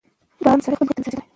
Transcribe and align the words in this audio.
ډارن 0.43 0.59
سړی 0.63 0.75
خپلي 0.77 0.87
موخي 0.87 0.93
ته 0.95 0.99
نه 1.01 1.03
سي 1.03 1.09
رسېدلاي 1.09 1.29